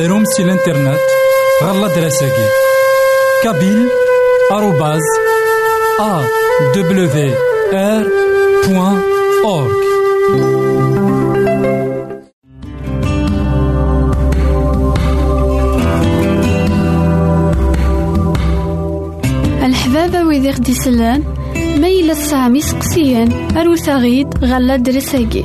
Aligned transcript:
غديرهم 0.00 0.24
سي 0.24 0.42
الانترنت 0.42 1.00
غالا 1.64 1.94
دراساكي 1.94 2.46
كابيل 3.44 3.88
آروباز 4.52 5.00
أ 6.00 6.22
دبليو 6.74 7.34
آر 7.72 8.04
بوان 8.68 9.02
أورك 9.44 9.76
الحبابة 19.64 20.22
ويدي 20.22 20.50
غدي 20.50 20.72
يسلم 20.72 21.24
ميلا 21.76 22.14
سامي 22.14 22.60
سقسيان 22.60 23.56
أروساغيد 23.56 24.44
غالا 24.44 24.76
دراساكي 24.76 25.44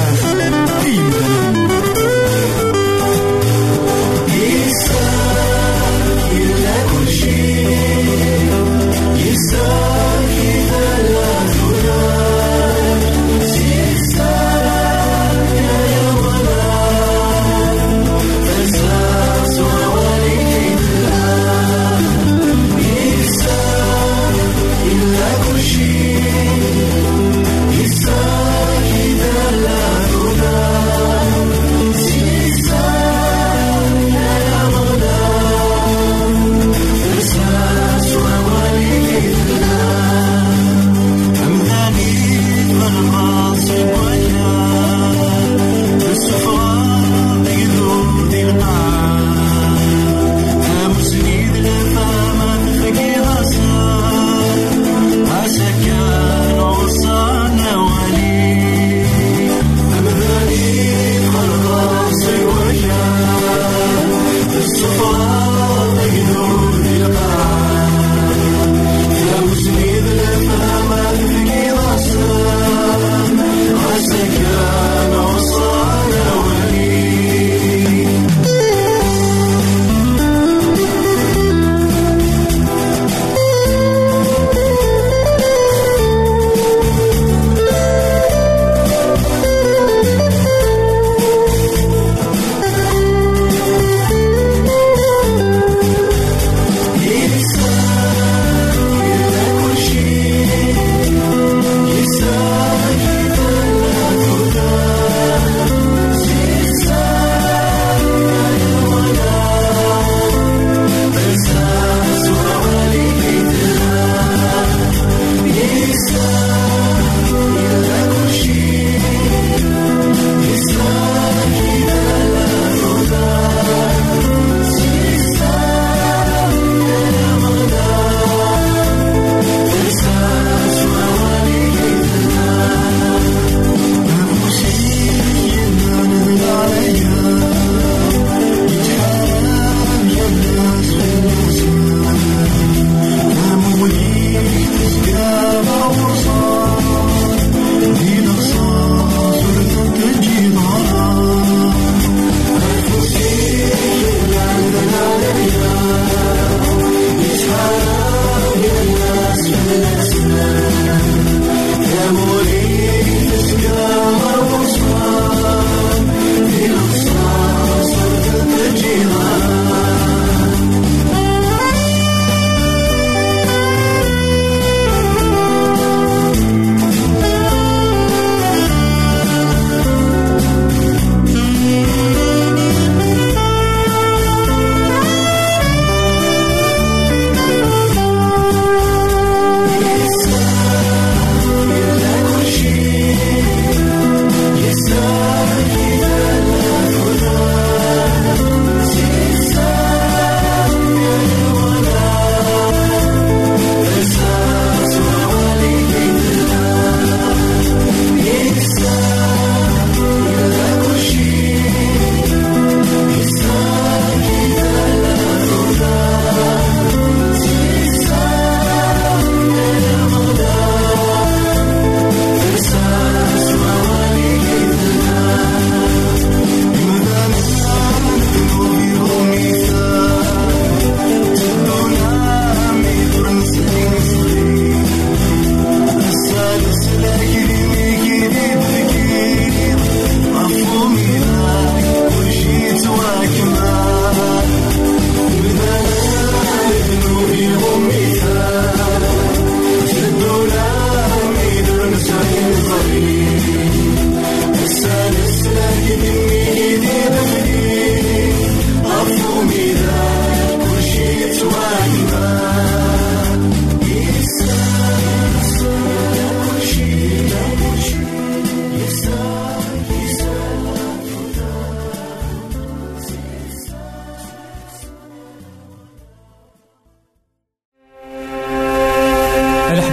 Team 0.00 1.29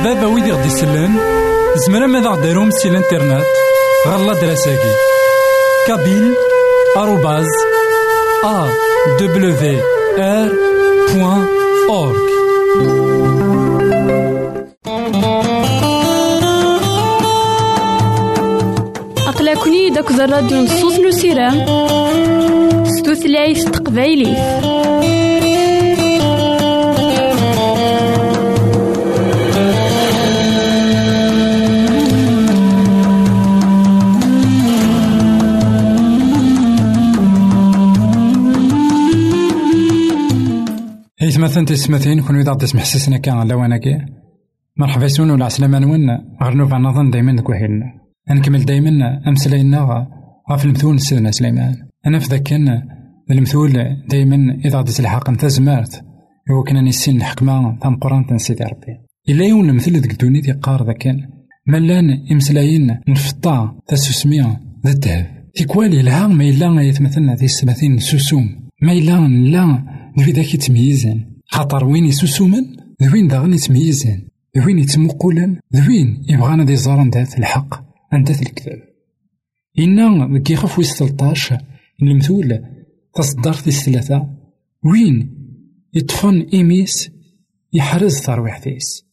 أي 0.07 0.13
مذنب 0.13 0.65
يسلن 0.65 1.19
زمرا 1.75 2.07
ماذا 2.07 2.29
غديرهم 2.29 2.71
سي 2.71 2.89
الانترنت. 2.89 3.45
غالا 4.07 4.33
دراساكي. 4.33 4.93
كابيل 5.87 6.33
آروباز 6.97 7.47
أ 8.43 8.67
دبليو 9.19 9.79
آر 10.19 10.49
بوان 11.13 11.47
أورك 11.89 12.27
إثمثن 41.37 41.65
تسمثين 41.65 42.21
كون 42.21 42.39
إذا 42.39 42.53
تسمح 42.53 42.83
سسنا 42.83 43.17
كان 43.17 43.47
لواناكي 43.47 44.05
مرحبا 44.77 45.05
يسون 45.05 45.31
ولا 45.31 45.45
عسلامة 45.45 45.79
نون 45.79 46.09
غير 46.43 46.53
نوفا 46.53 46.77
نظن 46.77 47.09
دايما 47.09 47.35
ديك 47.35 47.49
وحيلنا 47.49 47.85
نكمل 48.29 48.65
دايما 48.65 49.21
أمسلاينا 49.27 50.07
غاف 50.51 50.65
المثول 50.65 50.99
سيدنا 50.99 51.31
سليمان. 51.31 51.75
أنا 52.07 52.19
في 52.19 52.27
ذاك 52.27 52.53
المثول 53.31 53.73
دايما 54.09 54.57
إذا 54.65 54.79
غدي 54.79 54.91
تلحق 54.91 55.29
نتا 55.29 55.47
زمارت. 55.47 56.05
هو 56.51 56.63
كنا 56.63 56.81
نسين 56.81 57.17
الحكمة 57.17 57.79
تام 57.79 57.95
قرآن 57.95 58.25
تنسيدي 58.25 58.63
ربي. 58.63 58.93
إلا 59.29 59.45
يون 59.45 59.77
ذيك 59.77 60.11
الدوني 60.11 60.41
يقار 60.47 60.85
ذاك 60.85 61.15
ملان 61.67 62.27
إمسلايين 62.31 62.97
نفطا 63.07 63.75
تسوسميا 63.87 64.59
ذا 64.85 64.91
الذهب 64.91 65.25
تيكوالي 65.55 66.01
لها 66.01 66.27
ما 66.27 66.43
إلا 66.43 66.81
يتمثلنا 66.81 67.35
ذي 67.35 67.45
السبعين 67.45 67.97
سوسوم. 67.97 68.67
ما 68.81 68.91
إلا 68.91 69.27
لا 69.27 69.97
ذاك 70.19 70.53
يتميزن 70.53 71.25
خاطر 71.45 71.85
وين 71.85 72.05
يسوسومن 72.05 72.75
ذوين 73.03 73.27
داغن 73.27 73.53
يتميزن 73.53 74.27
ذوين 74.57 74.79
يتمقولن 74.79 75.59
ذوين 75.75 76.23
يبغانا 76.29 76.63
دي 76.63 76.75
زارن 76.75 77.09
دات 77.09 77.37
الحق؟ 77.39 77.83
عندات 78.11 78.41
الكتاب. 78.41 78.79
إنا 79.79 80.39
كي 80.39 80.53
يخاف 80.53 80.77
ويس 80.79 80.97
تلطاش 80.97 81.53
المثول 82.01 82.65
تصدر 83.15 83.53
في 83.53 83.67
الثلاثة. 83.67 84.29
وين 84.83 85.37
يطفن 85.93 86.41
إيميس؟ 86.53 87.11
يحرز 87.73 88.13
ثروحتيس 88.17 89.05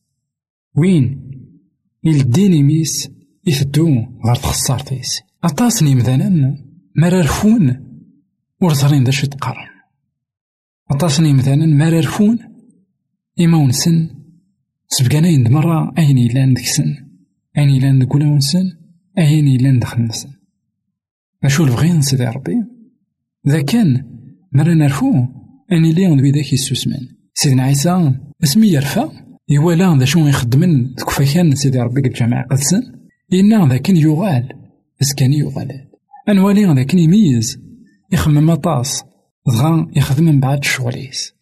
وين 0.77 1.31
يلدين 2.05 2.53
إيميس؟ 2.53 3.11
يثدو 3.47 3.89
غير 4.27 4.35
تخسارتيس 4.35 5.23
أطاسني 5.45 5.95
مثلا 5.95 6.59
مرارفون 6.97 7.81
ورزرين 8.61 9.05
دا 9.05 9.11
شي 9.11 9.27
أطاسني 10.91 11.33
مثلا 11.33 11.67
مرارفون 11.67 12.39
إما 13.41 13.59
ونسن 13.59 14.11
سبقاناين 14.89 15.53
مرة 15.53 15.93
أين 15.99 16.19
إلان 16.19 16.55
دكسن 16.55 16.95
أين 17.59 17.69
إلان 17.69 17.99
دكولا 17.99 18.27
ونسن 18.27 18.65
أين 19.19 19.49
إلان 19.49 19.79
دخل 19.79 20.03
نسن 20.03 20.29
أشو 21.45 21.65
البغي 21.65 22.03
سيدي 22.03 22.25
ربي؟ 22.25 22.55
إذا 23.47 23.61
كان 23.61 24.05
مرة 24.53 24.75
نرفو 24.75 25.27
أني 25.73 25.93
لي 25.93 26.07
ندوي 26.07 26.31
ذاك 26.31 26.53
يسوسمن 26.53 27.09
سيدنا 27.35 27.63
عيسى 27.63 28.15
اسمي 28.45 28.69
يرفع 28.69 29.09
يوالا 29.49 29.99
ذا 29.99 30.05
شو 30.05 30.27
يخدمن 30.27 30.95
كفاكان 30.95 31.55
سيدي 31.55 31.81
ربي 31.81 32.01
قد 32.01 32.13
جماعة 32.13 32.47
قدسن. 32.51 32.83
إنا 33.33 33.69
ذاك 33.69 33.91
يغال 33.91 34.49
اسكاني 35.03 35.39
يغال. 35.39 35.89
أنوالي 36.29 36.75
ذاك 36.75 36.95
يميز 36.95 37.59
يخمم 38.13 38.55
طاس 38.55 39.05
دغا 39.47 39.91
يخدم 39.97 40.25
من 40.25 40.41
بعد 40.41 40.65
شغليس 40.65 41.35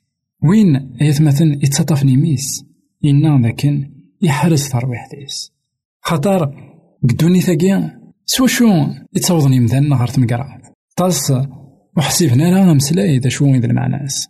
وين 0.43 0.97
يتمثل 1.01 1.53
يتسطف 1.63 2.05
نيميس 2.05 2.65
إنا 3.05 3.41
ذاكن 3.43 3.91
يحرز 4.23 4.69
ترويحتيس 4.69 5.53
خاطر 6.01 6.55
قدوني 7.09 7.41
ثاقيا 7.41 8.01
سوا 8.27 8.47
شو 8.47 8.87
يتصوضني 9.17 9.61
مذن 9.61 9.89
نهار 9.89 10.09
تمقرا 10.09 10.63
طاس 10.97 11.33
وحسيبنا 11.97 12.43
لا 12.43 12.75
مسلاي 12.75 13.19
ذا 13.19 13.29
شو 13.29 13.55
ذا 13.55 13.67
المعناس 13.67 14.29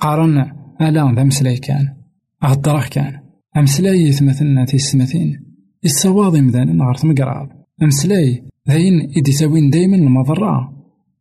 قارن 0.00 0.52
ألا 0.80 1.14
ذا 1.16 1.22
مسلاي 1.22 1.56
كان 1.56 1.96
أهدره 2.42 2.88
كان 2.88 3.20
أمسلاي 3.56 4.02
يتمثلنا 4.02 4.64
تيسمثين 4.64 5.44
الصواضي 5.84 6.40
مذن 6.40 6.76
نهار 6.76 6.94
تمقرا 6.94 7.48
أمسلاي 7.82 8.44
ذاين 8.68 9.12
إدي 9.16 9.32
ساوين 9.32 9.70
دايما 9.70 9.96
المضرة 9.96 10.72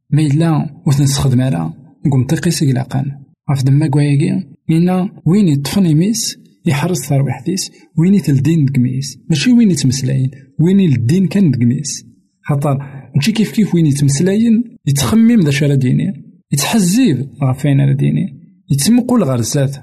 ما 0.10 0.22
إلا 0.22 0.70
وثنسخدم 0.86 1.42
على 1.42 1.74
قم 2.12 2.24
تقيس 2.24 2.64
قلاقان 2.64 3.06
غف 3.52 3.64
دما 3.64 3.88
كواياكي 3.88 4.48
إنا 4.72 5.10
وين 5.26 5.48
يطفن 5.48 5.86
يميس 5.86 6.38
يحرص 6.66 7.10
تربيحتيس 7.10 7.72
وين 7.98 8.14
يتلدين 8.14 8.66
دقميس 8.66 9.20
ماشي 9.30 9.52
وين 9.52 9.72
يتمسلاين 9.72 10.32
وين 10.60 10.80
يلدين 10.80 11.28
كان 11.28 11.52
دقميس 11.52 12.06
خاطر 12.46 12.78
ماشي 13.16 13.32
كيف 13.32 13.52
كيف 13.52 13.76
وين 13.76 13.86
يتمسلاين 13.86 14.64
يتخمم 14.88 15.40
ذا 15.40 15.52
شرا 15.52 15.76
ديني. 15.76 16.24
يتحزيب 16.52 17.30
غفين 17.44 17.82
على 17.82 17.94
ديني. 17.94 18.40
يتمقول 18.72 19.24
غير 19.24 19.40
الزات 19.40 19.78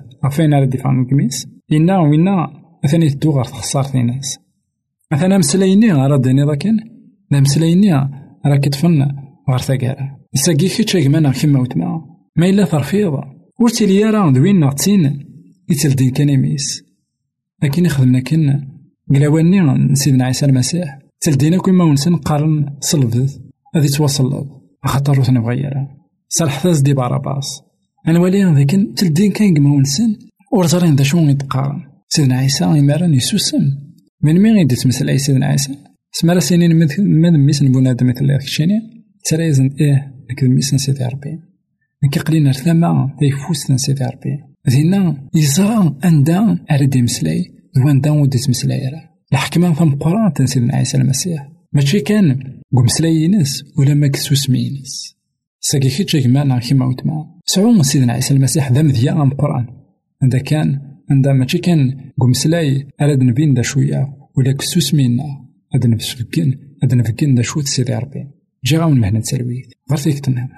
على 0.54 0.66
دفاع 0.66 1.04
دقميس 1.04 1.48
إنا 1.72 1.98
وينا 1.98 2.50
مثلا 2.84 3.04
يتدو 3.04 3.30
غير 3.30 3.44
خسارة 3.44 3.96
ناس. 3.96 4.38
مثلا 5.12 5.38
مسلايني 5.38 5.92
غير 5.92 6.16
ديني 6.16 6.44
ذاكن. 6.44 6.76
لا 7.30 7.40
مسلايني 7.40 7.92
راه 8.46 8.56
كتفن 8.62 9.02
غير 9.48 9.58
يساقي 10.34 10.68
كيتش 10.68 10.96
كما 10.96 11.32
كيما 11.32 11.60
وتما 11.60 12.04
ما 12.36 12.48
إلا 12.48 12.64
ترفيض 12.64 13.12
ور 13.60 13.68
تيلي 13.68 14.04
راه 14.04 14.30
دوين 14.32 14.60
نغتين 14.60 15.26
يتلدين 15.70 16.10
كان 16.10 16.28
يميس 16.28 16.82
لكن 17.62 17.84
يخدمنا 17.84 18.20
كن 18.20 18.60
قلاواني 19.10 19.94
سيدنا 19.94 20.24
عيسى 20.24 20.46
المسيح 20.46 20.98
تلدينا 21.20 21.62
كيما 21.62 21.84
ونسن 21.84 22.16
قارن 22.16 22.76
صلبت 22.80 23.40
هذي 23.74 23.88
توصل 23.88 24.46
خاطر 24.84 25.16
روث 25.16 25.30
نبغيرا 25.30 25.88
صالح 26.28 26.58
ثاز 26.62 26.80
دي 26.80 26.94
باراباس 26.94 27.62
أنا 28.08 28.18
ولي 28.18 28.44
لكن 28.44 28.94
تلدين 28.94 29.32
كان 29.32 29.54
كيما 29.54 29.74
ونسن 29.74 30.16
ور 30.52 30.66
زارين 30.66 30.96
دا 30.96 31.04
شو 31.04 31.18
يتقارن 31.18 31.80
سيدنا 32.08 32.38
عيسى 32.38 32.64
يمارن 32.64 33.14
يسوسم 33.14 33.62
من 34.22 34.42
مين 34.42 34.54
غيدي 34.54 34.74
تمثل 34.74 35.08
أي 35.08 35.18
سيدنا 35.18 35.46
عيسى 35.46 35.76
سمارا 36.12 36.40
سنين 36.40 36.78
ماذا 36.98 37.36
ميسن 37.36 37.72
بنادم 37.72 38.06
مثل 38.06 38.36
كشيني 38.36 38.80
ترى 39.24 39.44
إيه 39.44 39.50
لكن 39.50 40.19
ميسن 40.42 40.78
سيدي 40.78 41.04
ربي 41.04 41.38
كي 42.12 42.20
قلينا 42.20 42.50
رثما 42.50 43.16
تيفوس 43.18 43.72
سيدي 43.72 44.04
ربي 44.04 44.38
دينا 44.66 45.28
يزرع 45.34 45.94
أندا 46.04 46.58
أرد 46.70 46.96
يمسلاي 46.96 47.52
واندا 47.76 48.10
ود 48.10 48.34
راه 48.64 49.10
الحكمة 49.32 49.74
ثم 49.74 49.90
قران 49.90 50.46
سيدنا 50.46 50.76
عيسى 50.76 50.96
المسيح 50.96 51.48
ماشي 51.72 52.00
كان 52.00 52.60
قمسلاي 52.76 53.24
ينس 53.24 53.64
ولا 53.78 53.94
ما 53.94 54.06
كسوس 54.06 54.50
مينس 54.50 55.16
ساكي 55.60 55.88
كي 55.88 56.04
تجمعنا 56.04 56.58
كيما 56.58 56.86
وتما 56.86 57.40
سعو 57.44 57.82
سيدنا 57.82 58.12
عيسى 58.12 58.34
المسيح 58.34 58.72
ذا 58.72 58.82
مذيا 58.82 59.12
قران 59.12 59.66
عند 60.22 60.36
كان 60.36 60.80
عند 61.10 61.28
ماشي 61.28 61.58
كان 61.58 62.10
قمسلاي 62.20 62.88
أرد 63.00 63.22
نبين 63.22 63.54
دا 63.54 63.62
شوية 63.62 64.16
ولا 64.36 64.52
كسوس 64.52 64.94
مينا 64.94 65.24
هذا 65.74 65.88
نفسكن 65.88 66.58
هذا 66.82 66.96
نفكن 66.96 67.34
دا 67.34 67.42
شوت 67.42 67.66
سيدي 67.66 67.94
ربي 67.94 68.39
جا 68.64 68.78
غاون 68.78 69.00
مهنة 69.00 69.20
سلويت 69.22 69.74
غير 69.90 69.98
تيكتنا 69.98 70.48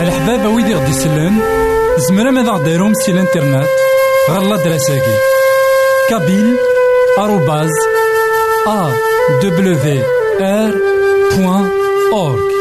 الحباب 0.00 0.54
ويدي 0.54 0.74
غدي 0.74 0.90
يسلن 0.90 1.40
زمرا 2.08 2.30
ماذا 2.30 2.50
غديرهم 2.50 2.94
سي 2.94 3.12
الإنترنت؟ 3.12 3.66
غالا 4.30 4.56
دراساكي. 4.56 5.16
كابيل 6.10 6.56
آروباز 7.18 7.70
أ 8.66 8.92
دبليو 9.42 10.02
آر 10.40 10.74
بوان 11.36 11.70
أورك 12.12 12.52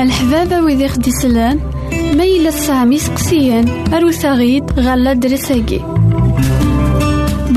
الحبابة 0.00 0.60
ويدي 0.60 0.88
خدي 0.88 1.10
سلان 1.10 1.79
ميلا 2.00 2.50
سامي 2.50 2.98
سقسيان 2.98 3.94
أروساغيد 3.94 4.80
غالا 4.80 5.12
دراساكي 5.12 5.80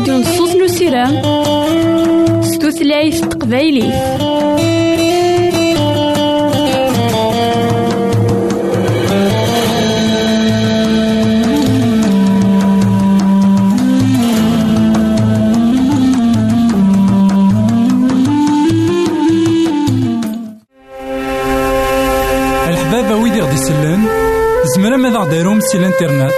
راديو 0.00 0.18
نصوص 0.18 0.56
نسيرام 0.56 1.22
ستوثلايف 2.42 3.20
تقبايليه 3.20 4.20
سي 25.60 25.78
الانترنت. 25.78 26.32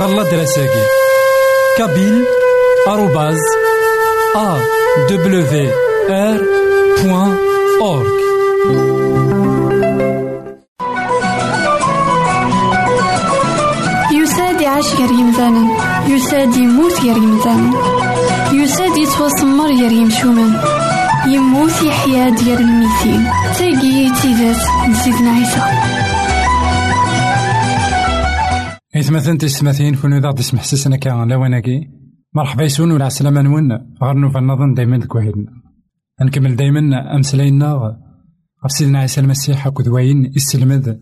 غالا 0.00 0.22
دراساكي. 0.22 0.84
كابيل 1.78 2.24
بوان 7.02 7.36
أورك 7.80 8.12
يساد 14.12 14.60
يعيش 14.60 14.94
غير 14.94 15.10
يمثالا 15.10 15.68
يساد 16.08 16.56
يموت 16.56 17.00
غير 17.00 17.16
يمثالا 17.16 17.70
يساد 18.52 18.96
يتوسمر 18.96 19.66
غير 19.66 19.92
يمشومان 19.92 20.60
يموت 21.26 21.82
يحيا 21.82 22.30
ديال 22.30 22.58
الميتين 22.58 23.24
تاقي 23.58 24.10
تيزات 24.22 24.88
نسيتنا 24.88 25.30
عيسى. 25.30 25.62
إثمثن 28.96 29.38
تسمثين 29.38 29.94
كونو 29.94 30.18
ذا 30.18 30.32
تسمح 30.32 30.64
سسنا 30.64 30.96
كان 30.96 31.32
لواناكي 31.32 32.01
مرحبا 32.34 32.62
يسون 32.62 32.90
ولا 32.92 33.04
عسلامة 33.04 33.42
نون 33.42 33.72
غير 34.02 34.14
نوفا 34.14 34.40
نظن 34.40 34.74
دايما 34.74 34.96
ديك 34.96 35.14
وحدنا 35.14 35.62
نكمل 36.22 36.56
دايما 36.56 37.14
أمسلاينا 37.16 37.72
غف 38.64 38.72
سيدنا 38.72 38.98
عيسى 38.98 39.20
المسيح 39.20 39.66
أكو 39.66 39.82
ذوين 39.82 40.26
السلمذ 40.26 40.94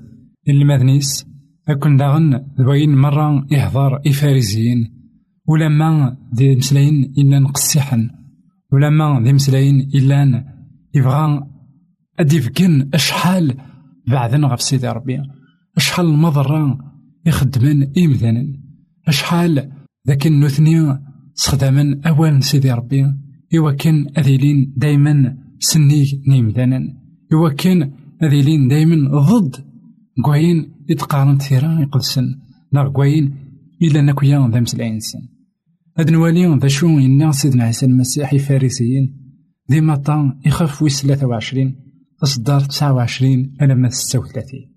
اللي 0.49 0.65
ماذنيس 0.65 1.27
أكون 1.69 1.97
داغن 1.97 2.47
ذوين 2.61 2.97
مرة 2.97 3.47
إحضار 3.55 4.03
إفاريزيين 4.07 4.91
ولما 5.47 6.17
دي 6.33 6.57
مسلاين 6.57 7.15
إلا 7.19 7.39
نقصيحن 7.39 8.11
ولما 8.73 9.21
ذي 9.25 9.33
مسلاين 9.33 9.81
إلا 9.95 10.45
يبغى 10.95 11.47
أديفكن 12.21 12.91
أشحال 12.95 13.57
بعدنا 14.09 14.47
غف 14.47 14.63
سيدي 14.63 14.89
ربي. 14.89 15.23
أشحال 15.77 16.07
المضرة 16.07 16.79
يخدمن 17.27 17.99
إمذانا 17.99 18.47
أشحال 19.09 19.73
ذاك 20.09 20.27
النثني 20.27 21.10
استخداما 21.41 22.01
أوان 22.07 22.41
سيدي 22.41 22.73
ربي. 22.73 23.05
إوا 23.57 23.73
كان 23.73 24.07
أذيلين 24.19 24.75
دايما 24.77 25.37
سنيك 25.59 26.29
نيمذانا 26.29 26.81
إوا 27.33 27.49
كان 27.49 27.93
أذيلين 28.23 28.69
دايما 28.69 29.21
ضد 29.21 29.57
قوين 30.25 30.73
يتقارن 30.89 31.39
ثيرا 31.39 31.81
يقدسن. 31.81 32.39
نا 32.73 32.89
قوين 32.89 33.35
إلا 33.83 34.03
نكويا 34.03 34.51
ذا 34.53 34.61
مسلاين 34.61 35.01
سن 35.01 35.19
هاد 35.99 36.11
نوالي 36.11 36.59
ذا 36.59 36.69
شو 36.69 36.99
إنا 36.99 37.33
سيدنا 37.33 37.65
عيسى 37.65 37.87
المسيح 37.87 38.37
فارسيين. 38.37 39.17
ديما 39.69 39.97
طان 39.97 40.41
يخاف 40.47 40.83
ويس 40.83 41.03
ثلاثة 41.03 41.27
وعشرين. 41.27 41.77
إصدار 42.23 42.61
تسعة 42.61 42.93
وعشرين 42.93 43.57
ألم 43.63 43.89
ستة 43.89 44.19
وثلاثين 44.19 44.75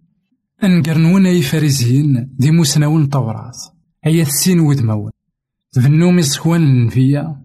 أنقرنون 0.63 1.25
أي 1.25 1.41
فارسيين 1.41 2.29
دي 2.39 2.51
مسناون 2.51 3.05
طورات. 3.05 3.57
أي 4.05 4.21
السين 4.21 4.59
وذمون 4.59 5.11
تبنو 5.73 6.11
مسكوان 6.11 6.63
النفية 6.63 7.35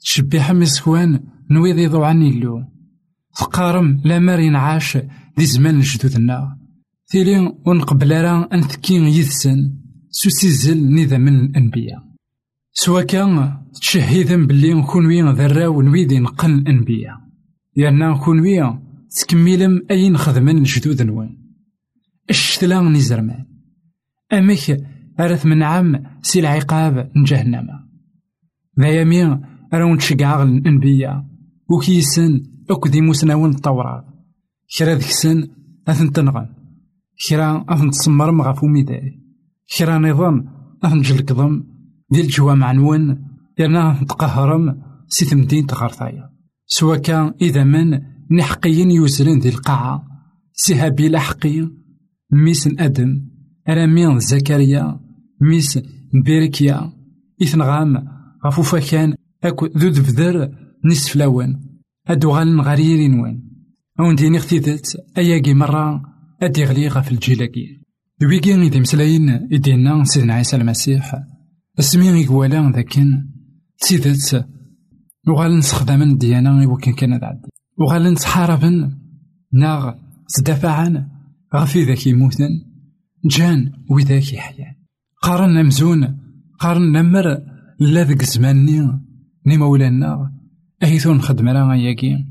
تشبيح 0.00 0.50
مسكوان 0.52 1.20
نويض 1.50 1.78
يضو 1.78 2.02
عني 2.02 2.28
اللو 2.28 2.64
تقارم 3.36 4.00
لا 4.04 4.18
مار 4.18 4.56
عاش 4.56 4.98
دي 5.36 5.46
زمان 5.46 5.80
جدودنا 5.80 6.58
تيلي 7.10 7.54
ونقبل 7.66 8.12
راه 8.12 8.48
أنثكين 8.52 9.02
يثسن 9.02 9.74
سوسيزل 10.10 10.94
نذا 10.94 11.18
من 11.18 11.40
الأنبياء 11.40 12.02
سوا 12.72 13.02
كان 13.02 13.58
تشهيدا 13.80 14.46
بلي 14.46 14.74
نكون 14.74 15.06
ويا 15.06 15.32
ذراو 15.32 15.82
نويدي 15.82 16.18
نقن 16.18 16.54
الأنبياء 16.54 17.16
يانا 17.76 18.10
نكون 18.10 18.40
ويا 18.40 18.82
تكملم 19.10 19.82
أي 19.90 20.10
نخدمن 20.10 20.62
جدود 20.62 21.02
نوين 21.02 21.38
الشتلا 22.30 22.80
نزرمان 22.80 23.46
أمك 24.32 24.86
أرث 25.20 25.46
من 25.46 25.62
عام 25.62 26.02
سي 26.22 26.40
العقاب 26.40 27.10
نجهنم 27.16 27.66
ذا 27.66 27.77
يمين 28.86 29.40
أرون 29.74 29.98
تشقع 29.98 30.42
الأنبياء 30.42 31.24
وكيسن 31.70 32.42
أكو 32.70 32.88
دي 32.88 33.00
مسناون 33.00 33.50
التوراة 33.50 34.04
كرا 34.78 34.94
ذيك 34.94 35.10
سن 35.10 35.48
أثن 35.88 36.12
تنغم 36.12 36.46
كرا 37.28 37.64
أثن 37.68 37.90
تسمرم 37.90 38.42
غفو 38.42 38.66
ميداي 38.66 39.20
كرا 39.78 39.98
نظام 39.98 40.44
أثن 40.84 41.00
جلكضم 41.00 41.64
ديال 42.10 42.24
الجوامع 42.24 42.72
نون 42.72 43.24
يرنا 43.58 44.04
تقهرم 44.08 44.82
سي 45.08 45.24
ثمدين 45.24 45.66
تغرثايا 45.66 46.30
سوا 46.66 46.96
كان 46.96 47.34
إذا 47.40 47.64
من 47.64 48.00
نحقيين 48.30 48.90
يوزرين 48.90 49.38
ذي 49.38 49.48
القاعة 49.48 50.04
سي 50.52 50.74
هابيلا 50.74 51.18
حقي 51.18 51.68
ميس 52.32 52.68
أدم 52.78 53.28
أرامين 53.68 54.18
زكريا 54.18 55.00
ميس 55.40 55.78
بيركيا 56.24 56.92
إثنغام 57.42 58.17
غفو 58.46 58.62
فكان 58.62 59.14
أكو 59.44 59.66
ذو 59.66 60.48
نصف 60.84 61.16
لون 61.16 61.60
أدو 62.08 62.30
غالن 62.30 62.60
غريرين 62.60 63.20
وين 63.20 63.48
أون 64.00 64.14
ديني 64.14 64.36
اختيدت 64.38 64.96
أياقي 65.18 65.54
مرة 65.54 66.02
أدي 66.42 66.64
غلي 66.64 66.88
غف 66.88 67.12
الجيلاكي 67.12 67.80
ويجي 68.22 68.54
إذا 68.54 68.80
مسلاين 68.80 69.30
إدينا 69.30 70.04
سيدنا 70.04 70.34
عيسى 70.34 70.56
المسيح 70.56 71.22
اسمي 71.78 72.06
يقوالا 72.06 72.72
ذاكن 72.72 73.28
تيدت 73.80 74.46
وغال 75.28 75.58
نستخدم 75.58 76.18
ديانا 76.18 76.68
وكان 76.68 76.94
كان 76.94 77.12
عدي 77.12 77.48
وغال 77.78 78.12
نتحاربن 78.12 78.98
ناغ 79.52 79.92
تدافعن 80.34 81.08
غفي 81.54 81.84
ذاك 81.84 82.06
يموتن 82.06 82.50
جان 83.24 83.72
وذاك 83.90 84.32
يحيان 84.32 84.74
قارن 85.22 85.66
مزون 85.66 86.18
قارن 86.58 86.92
نمر 86.92 87.42
لا 87.80 88.04
ذاك 88.04 88.24
زماني 88.24 89.00
ني 89.46 89.56
مولانا 89.56 90.32
أهيث 90.82 91.06
نخدم 91.06 91.48
راه 91.48 91.74
ياكي 91.74 92.26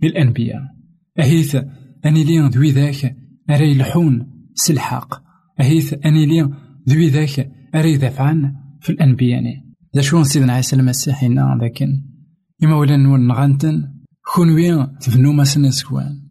بالأنبياء 0.00 0.62
أهيث 1.18 1.56
أني 2.06 2.24
لي 2.24 2.48
ذوي 2.48 2.70
ذاك 2.70 3.16
أري 3.50 3.70
يلحون 3.70 4.26
سلحاق. 4.54 5.22
أهيث 5.60 5.94
أني 6.06 6.26
لي 6.26 6.50
ذوي 6.88 7.08
ذاك 7.08 7.52
أري 7.74 7.92
يدافعن 7.92 8.54
في 8.80 8.90
الأنبياء. 8.90 9.42
ذا 9.96 10.02
شو 10.02 10.22
سيدنا 10.22 10.52
عيسى 10.52 10.76
المسيح 10.76 11.24
هنا 11.24 11.58
لكن 11.62 12.02
إما 12.64 12.76
ولا 12.76 12.96
نون 12.96 13.26
نغانتن 13.26 13.92
كون 14.34 14.50
وين 14.50 14.98
تبنو 14.98 15.32
ما 15.32 15.44
سن 15.44 15.64
إسكوان 15.64 16.22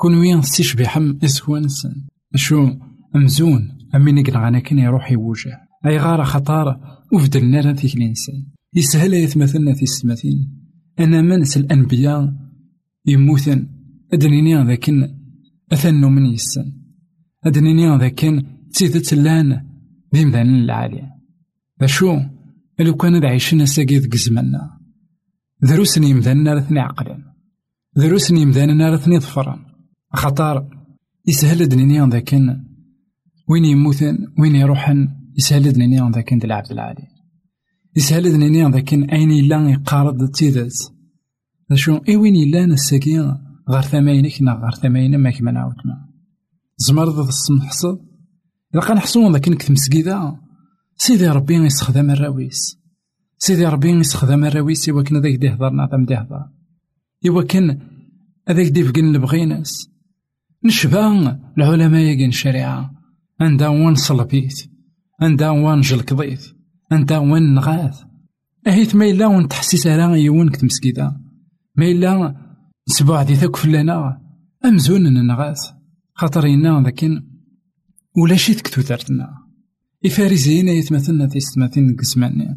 كون 0.00 0.14
وين 0.14 0.40
تستشبحم 0.40 1.18
إسكوان 1.24 1.68
سن. 1.68 1.94
شو 2.34 2.68
أمزون 3.16 3.68
أمين 3.94 4.26
غانا 4.30 4.58
كان 4.58 4.78
يروح 4.78 5.12
يوجه 5.12 5.58
أي 5.86 5.98
غارة 5.98 6.24
خطارة 6.24 6.99
وفدلنا 7.12 7.62
لنا 7.62 7.72
ذيك 7.72 7.94
الإنسان 7.94 8.46
يسهل 8.74 9.14
يتمثلنا 9.14 9.74
في 9.74 9.82
السماثين 9.82 10.60
أنا 11.00 11.22
منس 11.22 11.56
الأنبياء 11.56 12.34
يموتن 13.06 13.66
أدنيني 14.12 14.64
ذاكن 14.64 15.16
أثنو 15.72 16.08
من 16.08 16.26
يسن. 16.26 16.72
أدنيني 17.44 17.98
ذاكن 17.98 18.42
تيدت 18.74 19.14
لأن 19.14 19.66
ذي 20.14 20.24
مذان 20.24 20.54
العالية. 20.54 21.10
شو 21.84 22.18
لو 22.80 22.94
كان 22.94 23.24
عايشين 23.24 23.66
ساقي 23.66 23.98
ذك 23.98 24.16
دروسني 25.62 26.10
يمذانا 26.10 26.54
رثني 26.54 26.80
عقلا 26.80 27.34
دروسني 27.96 28.42
يمذانا 28.42 28.90
رثني 28.90 29.18
ظفرا 29.18 29.66
خطار. 30.12 30.68
يسهل 31.28 31.68
دنيني 31.68 32.00
ذاكن. 32.00 32.64
وين 33.48 33.64
يموتن 33.64 34.18
وين 34.38 34.54
يروحن؟ 34.54 35.19
يسهل 35.40 35.72
دنيني 35.72 36.10
ذاكن 36.10 36.38
دي 36.38 36.46
العبد 36.46 36.72
العالي 36.72 37.06
يسهل 37.96 38.32
دنيني 38.32 38.70
ذاكن 38.70 39.10
أين 39.10 39.30
إلا 39.30 39.70
يقارض 39.70 40.30
تيدات 40.30 40.78
شو؟ 41.74 42.00
إي 42.08 42.16
وين 42.16 42.36
إلا 42.36 42.66
نساقي 42.66 43.38
غار 43.70 43.82
ثماينك 43.82 44.42
نا 44.42 44.52
غار 44.62 44.74
ثماين 44.74 45.16
ما 45.16 45.30
كما 45.30 45.50
نعاودنا 45.50 46.08
زمرض 46.76 47.18
الصمحصد 47.18 47.98
إلا 48.74 48.82
كان 48.82 48.98
حصون 48.98 49.32
ذاك 49.32 49.48
نكتم 49.48 49.74
سكيدا 49.74 50.36
سيدي 50.96 51.28
ربي 51.28 51.54
يستخدم 51.54 52.10
الراويس 52.10 52.78
سيدي 53.38 53.66
ربي 53.66 53.90
يستخدم 53.90 54.44
الراويس 54.44 54.88
إوا 54.88 55.02
كان 55.02 55.16
هذاك 55.16 55.34
ديهضر 55.34 55.70
نعطم 55.70 56.04
ديهضر 56.04 56.44
إوا 57.28 57.42
كان 57.42 57.78
هذاك 58.48 58.66
ديفقن 58.66 59.12
لبغيناس 59.12 59.90
العلماء 61.58 62.00
يقين 62.00 62.28
الشريعة 62.28 62.90
عندها 63.40 63.68
وان 63.68 63.94
صلبيت 63.94 64.70
عندها 65.20 65.50
وان 65.50 65.80
جلكضيت 65.80 66.40
عندها 66.92 67.18
وان 67.18 67.54
نغاث. 67.54 68.00
أهيت 68.66 68.96
ما 68.96 69.10
إلا 69.10 69.26
وان 69.26 69.48
تحسيس 69.48 69.86
على 69.86 70.22
يوان 70.24 70.48
كتمسكيدا 70.48 71.20
ما 71.76 71.86
إلا 71.86 72.36
سبوع 72.86 73.22
دي 73.22 73.34
ثاك 73.34 73.56
فلانا 73.56 74.20
أمزون 74.64 75.26
نغاث. 75.26 75.58
خاطر 76.14 76.46
إنا 76.46 76.88
لكن 76.88 77.22
ولا 78.16 78.36
شي 78.36 78.54
تكتو 78.54 78.82
ثارتنا 78.82 79.28
إفاريزيين 80.06 80.68
يتمثلنا 80.68 81.28
في 81.28 81.40
ستماثين 81.40 81.96
قسمان 81.96 82.56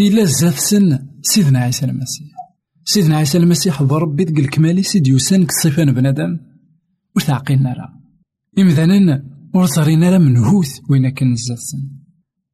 إلا 0.00 0.24
زاف 0.24 0.60
سن 0.60 1.08
سيدنا 1.22 1.58
عيسى 1.58 1.84
المسيح. 1.84 2.28
سيدنا 2.84 3.16
عيسى 3.16 3.38
المسيح 3.38 3.82
ضرب 3.82 4.16
بيت 4.16 4.38
الكمالي 4.38 4.82
سيد 4.82 5.06
يوسان 5.06 5.46
كصفان 5.46 5.92
بنادم. 5.92 6.38
وثاقينا 7.16 7.72
راه 7.72 8.00
إمذانا 8.58 9.31
ور 9.54 9.66
صارينا 9.66 10.10
لا 10.10 10.18
منهوث 10.18 10.80
وين 10.90 11.08
كان 11.08 11.32
الزاسن 11.32 11.90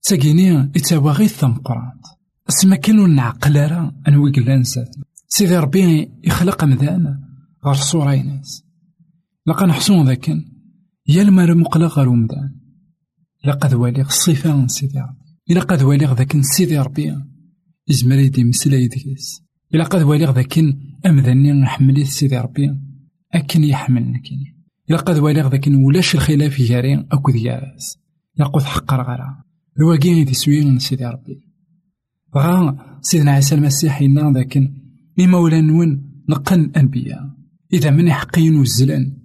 ساكيني 0.00 0.60
إتاوا 0.60 1.12
غير 1.12 1.28
ثمقرات 1.28 2.02
اسما 2.48 2.76
كانو 2.76 3.06
نعقل 3.06 3.56
راه 3.56 3.94
أنوي 4.08 4.32
قلان 4.32 4.60
نسات 4.60 4.96
سيدي 5.28 5.56
ربي 5.56 6.10
يخلق 6.24 6.64
مذان 6.64 7.18
غير 7.64 7.74
صورة 7.74 8.14
ناس 8.14 8.64
لقا 9.46 9.66
نحسون 9.66 10.06
ذاك 10.06 10.28
يا 11.06 11.22
المال 11.22 11.58
مقلق 11.58 11.98
غير 11.98 12.10
مدان 12.10 12.54
لقد 13.44 13.74
والي 13.74 14.02
الصفة 14.02 14.66
سيدي 14.66 14.98
ربي 14.98 15.28
إلا 15.50 15.60
قد 15.60 15.82
والي 15.82 16.06
ذاك 16.06 16.36
سيدي 16.40 16.78
ربي 16.78 17.14
يزمر 17.88 18.18
يدي 18.18 18.44
مسلا 18.44 18.76
ديكيس 18.76 19.42
إلا 19.74 19.84
قد 19.84 20.02
والي 20.02 20.24
ذاك 20.24 20.58
أمذني 21.06 21.52
نحملي 21.52 22.04
سيدي 22.04 22.38
ربي 22.38 22.70
أكن 23.34 23.64
يحملنا 23.64 24.18
كيني 24.18 24.57
قد 24.96 25.18
والي 25.18 25.40
ذاك 25.40 25.66
ولاش 25.66 26.14
الخلاف 26.14 26.60
يجاري 26.60 27.06
أكو 27.12 27.32
دياس 27.32 27.98
يقود 28.40 28.62
حق 28.62 28.94
رغرا 28.94 29.42
ذواكي 29.80 30.24
دي 30.24 30.34
سوين 30.34 30.78
سيدي 30.78 31.06
ربي. 31.06 31.40
غا 32.36 32.76
سيدنا 33.00 33.30
عيسى 33.30 33.54
المسيح 33.54 34.00
إنا 34.00 34.32
ذاك 34.32 34.56
إما 35.20 35.60
نون 35.60 36.02
نقن 36.28 36.60
الأنبياء 36.60 37.30
إذا 37.72 37.90
من 37.90 38.12
حقين 38.12 38.56
وزلن 38.56 39.16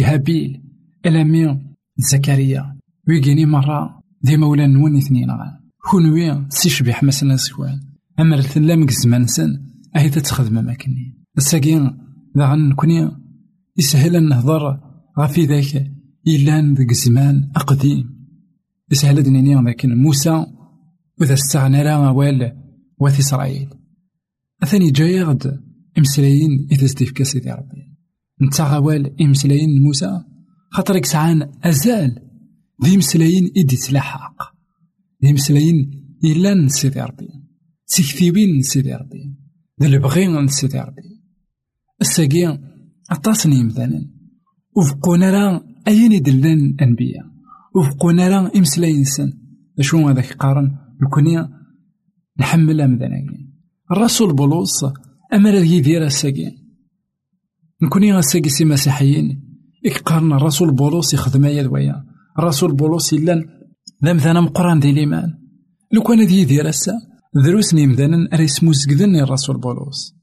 هابيل 0.00 0.62
ألامي 1.06 1.60
زكريا. 1.96 2.78
ويجيني 3.08 3.46
مرة 3.46 4.00
ذي 4.26 4.36
مولا 4.36 4.66
نون 4.66 4.96
إثنين 4.96 5.30
غا. 5.30 5.62
كونوي 5.90 6.46
سيشبح 6.48 7.02
مثلا 7.02 7.36
سكوان 7.36 7.80
أما 8.20 8.36
الثلا 8.36 8.76
مك 8.76 8.88
الزمان 8.88 9.26
سن 9.26 9.62
أهي 9.96 10.10
تتخدم 10.10 10.64
ماكني 10.64 11.18
الساقين 11.38 11.98
ذا 12.38 12.54
نكوني 12.54 13.10
يسهل 13.78 14.16
النهضر 14.16 14.91
غافي 15.18 15.46
ذاك 15.46 15.90
إلان 16.26 16.74
ذاك 16.74 16.90
الزمان 16.90 17.50
أقديم. 17.56 18.26
يسهل 18.90 19.22
دنيني 19.22 19.54
لكن 19.54 19.96
موسى 19.96 20.46
وإذا 21.20 21.34
استغنى 21.34 21.84
لا 21.84 21.96
وال 21.96 22.52
واث 22.98 23.18
إسرائيل. 23.18 23.68
أثاني 24.62 24.90
جاي 24.90 25.22
غد 25.22 25.60
إمسلايين 25.98 26.68
إذا 26.72 26.84
استيفكا 26.84 27.24
سيدي 27.24 27.50
ربي. 27.50 27.96
نتا 28.42 28.64
غوال 28.64 29.22
إمسلايين 29.22 29.82
موسى 29.82 30.24
خاطر 30.70 30.96
يكسعان 30.96 31.50
أزال. 31.64 32.18
ذي 32.84 32.96
مسلايين 32.96 33.50
إدي 33.56 33.76
تلاحق 33.76 34.42
ذي 35.24 35.32
مسلايين 35.32 35.90
إلا 36.24 36.68
سيدي 36.68 37.00
ربي. 37.00 37.28
تكتيبين 37.86 38.62
سيدي 38.62 38.94
ربي. 38.94 39.36
ذي 39.82 39.86
البغي 39.88 40.48
سيدي 40.48 40.80
ربي. 40.80 41.02
الساقي 42.00 42.58
أطاسني 43.10 43.64
مثلا. 43.64 44.11
وفقونا 44.76 45.30
راه 45.30 45.64
أين 45.88 46.12
يدلن 46.12 46.66
الأنبياء 46.66 47.24
وفقونا 47.74 48.28
راه 48.28 48.50
إمسلايين 48.56 49.04
سن 49.04 49.32
شو 49.80 50.08
هذاك 50.08 50.32
قارن؟ 50.32 50.76
نكوني 51.02 51.48
نحمل 52.40 52.80
أمذناكي 52.80 53.48
الرسول 53.92 54.34
بولوس 54.34 54.84
أمر 55.34 55.54
يدير 55.54 56.04
الساقي 56.04 56.52
نكوني 57.82 58.18
الساقي 58.18 58.48
سي 58.48 58.64
مسيحيين. 58.64 59.42
إكقارن 59.86 60.32
الرسول 60.32 60.74
بولوس 60.74 61.14
يخدم 61.14 61.44
يد 61.44 61.66
ويا 61.66 62.04
الرسول 62.38 62.74
بولوس 62.74 63.12
إلا 63.12 63.44
ذا 64.04 64.12
مثلا 64.12 64.40
مقران 64.40 64.80
دي 64.80 64.92
ليمان 64.92 65.34
لو 65.92 66.02
كان 66.02 66.20
ذي 66.20 66.40
يدير 66.40 66.68
السا 66.68 66.92
دروس 67.44 67.74
نيمذانا 67.74 68.36
ريسمو 68.36 68.72
زقدن 68.72 69.16
الرسول 69.16 69.60
بولوس. 69.60 70.14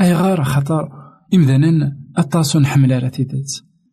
أي 0.00 0.14
غار 0.14 0.44
خطر 0.44 0.88
إمذانا 1.34 1.96
أطاسو 2.16 2.58
نحمل 2.58 2.92
على 2.92 3.10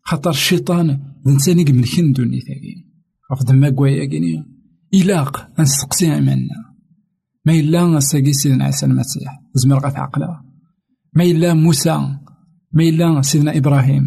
خطر 0.05 0.29
الشيطان 0.29 0.99
ذنساني 1.27 1.63
قبل 1.63 1.85
كندوني 1.85 2.39
ثاقي. 2.39 2.75
أفضل 3.31 3.59
ما 3.59 3.69
قوايا 3.69 4.09
قيني 4.09 4.45
إلاق 4.93 5.49
نستقسي 5.59 6.07
عملنا 6.07 6.73
ما 7.45 7.53
إلا 7.53 7.99
ساقي 7.99 8.33
سيدنا 8.33 8.65
عيسى 8.65 8.85
المسيح. 8.85 9.41
زمر 9.53 9.79
غاث 9.79 9.95
عقلا 9.95 10.41
ما 11.15 11.23
إلا 11.23 11.53
موسى. 11.53 11.97
ما 12.73 12.83
إلا 12.83 13.21
سيدنا 13.21 13.57
إبراهيم. 13.57 14.03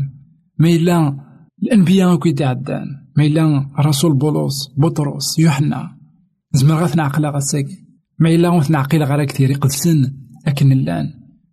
ما 0.59 0.69
إلا 0.69 1.19
الأنبياء 1.63 2.19
كي 2.19 2.33
تعدان 2.33 2.87
ما 3.17 3.27
إلا 3.27 3.71
رسول 3.81 4.15
بولس 4.15 4.69
بطرس 4.77 5.39
يوحنا. 5.39 5.97
زمر 6.53 6.75
غاث 6.75 6.97
نعقلا 6.97 7.31
غاساكي 7.31 7.87
ما 8.19 8.35
إلا 8.35 8.49
غوث 8.49 8.71
نعقيل 8.71 9.03
غارا 9.03 9.25
كثير 9.25 9.51
يقدسن 9.51 10.13
أكن 10.47 10.73
اللان. 10.73 11.07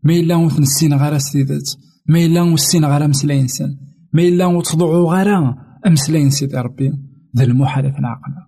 ما 0.04 0.14
إلا 0.14 0.36
غوث 0.36 0.60
نسين 0.60 0.94
غارا 0.94 1.18
سيدات. 1.18 1.70
ما 2.10 2.26
إلا 2.26 2.42
غوث 2.42 2.54
السين 2.54 2.86
غارا 2.86 3.08
مسلاين 3.08 3.48
سن. 3.48 3.78
ما 4.14 4.22
إلا 4.22 4.46
غوث 4.46 4.72
تضعو 4.72 5.12
غارا 5.12 5.56
أمسلاين 5.88 6.30
سيدي 6.30 6.58
ربي 6.58 6.92
ذا 7.38 7.44
المحالة 7.44 8.00
نعقلا 8.00 8.48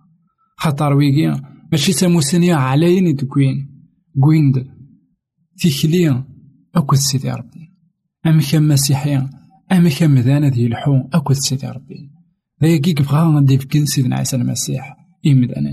خاطر 0.56 0.92
ويكي 0.92 1.40
ماشي 1.72 1.92
ساموسنيا 1.92 2.56
عليني 2.56 3.12
دكوين 3.12 3.56
كويند 4.20 4.66
تيكلي 5.58 6.24
أكد 6.74 6.94
سيدي 6.94 7.30
ربي. 7.30 7.72
أم 8.26 8.40
كان 8.40 8.68
مسيحيا 8.68 9.30
أم 9.72 9.88
كان 9.88 10.10
مذانا 10.10 10.48
ذي 10.48 10.66
الحو 10.66 11.08
أكد 11.12 11.32
سيدي 11.32 11.66
ربي. 11.66 12.10
ذاكي 12.62 12.92
كبغا 12.92 13.34
غادي 13.34 13.58
فكين 13.58 13.86
سيدنا 13.86 14.16
عيسى 14.16 14.36
المسيح 14.36 14.96
إمدانا 15.26 15.70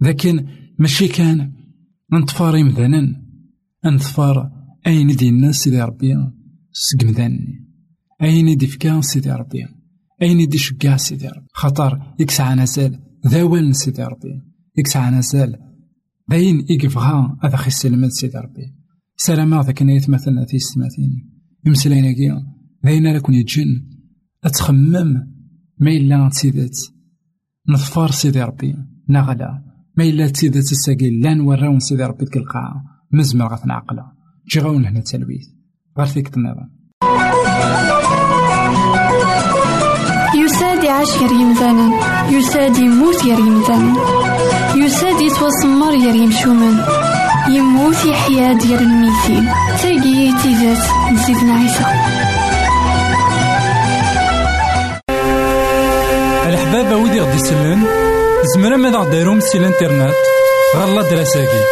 لكن 0.00 0.46
ماشي 0.78 1.08
كان 1.08 1.52
نطفار 2.12 2.60
إمدانا 2.60 3.22
نطفار 3.84 4.50
أين 4.86 5.06
دي 5.06 5.28
الناس 5.28 5.54
سيدي 5.56 5.82
ربي 5.82 6.16
سقمداني 6.72 7.67
أين 8.22 8.56
دي 8.56 8.66
فكان 8.66 9.02
سيدي 9.02 9.30
ربي؟ 9.30 9.66
أين 10.22 10.50
شقا 10.50 10.96
سيدي 10.96 11.28
ربي؟ 11.28 11.46
خطر 11.52 12.14
يكسع 12.20 12.54
نزال 12.54 13.00
ذاول 13.26 13.74
سيدي 13.74 14.02
ربي. 14.02 14.42
يكسع 14.78 15.10
نزال 15.10 15.56
باين 16.28 16.66
إيكفغا 16.70 17.38
هذا 17.42 17.56
خي 17.56 17.66
السلمات 17.66 18.10
سيدي 18.10 18.38
ربي. 18.38 18.74
سلامة 19.16 19.60
ذاك 19.60 19.82
نيت 19.82 20.10
مثلا 20.10 20.44
في 20.44 20.58
ستماتين 20.58 21.30
يمسلين 21.66 22.14
كيا 22.14 22.46
باين 22.84 23.14
لكن 23.14 23.34
يتجن 23.34 23.88
أتخمم 24.44 25.12
ما 25.80 25.90
إلا 25.90 26.28
تسيدات 26.28 26.78
نظفر 27.68 28.10
سيدي 28.10 28.42
ربي 28.42 28.74
نغلا. 29.08 29.64
ما 29.96 30.04
إلا 30.04 30.28
تسيدات 30.28 30.72
الساقي 30.72 31.20
لا 31.20 31.34
نوراون 31.34 31.80
سيدي 31.80 32.04
ربي 32.04 32.24
تلك 32.24 32.36
القاعة 32.36 32.84
مزمر 33.12 33.48
غاف 33.48 33.66
نعقلا 33.66 34.12
جي 34.48 34.60
غاون 34.60 34.84
هنا 34.84 35.00
تلويث. 35.00 35.46
غير 35.98 36.06
فيك 36.06 36.36
النظام 36.36 36.77
يساد 40.34 40.84
يعيش 40.84 41.10
غير 41.10 41.32
يمثالا 41.32 41.90
يساد 42.30 42.78
يموت 42.78 43.24
غير 43.24 43.38
يمثالا 43.38 43.92
يساد 44.74 45.20
يتوسمر 45.20 45.90
غير 45.90 46.14
يمشومان 46.14 46.84
يموت 47.48 48.04
يحيا 48.04 48.52
ديال 48.52 48.78
الميتين 48.78 49.52
تاقي 49.82 50.32
تيزات 50.42 50.84
نسيتنا 51.12 51.54
عيسى. 51.54 51.84
الحبابة 56.46 56.96
ودي 56.96 57.20
غدي 57.20 57.36
يسلن 57.36 57.86
زمرا 58.54 58.76
ماذا 58.76 58.98
غديرهم 58.98 59.40
سي 59.40 59.58
الانترنت 59.58 60.14
غالا 60.76 61.02
دراساكي. 61.02 61.62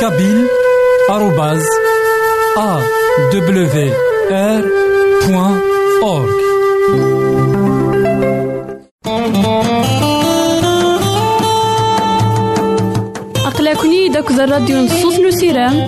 كابيل 0.00 0.46
آروباز 1.10 1.62
أ 2.58 2.80
دبليو 3.32 3.66
أورك 6.02 6.42
أقلكني 13.46 14.08
داك 14.08 14.30
الراديو 14.30 14.76
نصوص 14.76 15.18
نسيرام 15.20 15.86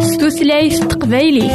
ستوثلايف 0.00 0.84
تقبايلي. 0.84 1.48